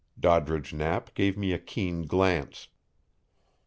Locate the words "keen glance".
1.59-2.69